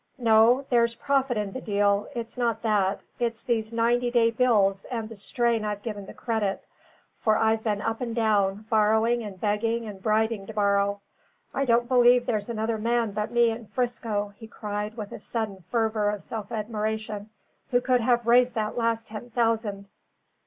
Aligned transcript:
No, 0.17 0.65
there's 0.71 0.95
profit 0.95 1.37
in 1.37 1.51
the 1.51 1.61
deal; 1.61 2.07
it's 2.15 2.35
not 2.35 2.63
that; 2.63 3.01
it's 3.19 3.43
these 3.43 3.71
ninety 3.71 4.09
day 4.09 4.31
bills, 4.31 4.83
and 4.85 5.07
the 5.07 5.15
strain 5.15 5.63
I've 5.63 5.83
given 5.83 6.07
the 6.07 6.13
credit, 6.15 6.65
for 7.13 7.37
I've 7.37 7.63
been 7.63 7.83
up 7.83 8.01
and 8.01 8.15
down, 8.15 8.65
borrowing, 8.67 9.21
and 9.21 9.39
begging 9.39 9.85
and 9.85 10.01
bribing 10.01 10.47
to 10.47 10.55
borrow. 10.55 11.01
I 11.53 11.65
don't 11.65 11.87
believe 11.87 12.25
there's 12.25 12.49
another 12.49 12.79
man 12.79 13.11
but 13.11 13.29
me 13.29 13.51
in 13.51 13.67
'Frisco," 13.67 14.33
he 14.37 14.47
cried, 14.47 14.97
with 14.97 15.11
a 15.11 15.19
sudden 15.19 15.63
fervor 15.69 16.09
of 16.09 16.23
self 16.23 16.51
admiration, 16.51 17.29
"who 17.69 17.79
could 17.79 18.01
have 18.01 18.25
raised 18.25 18.55
that 18.55 18.75
last 18.75 19.05
ten 19.05 19.29
thousand! 19.29 19.87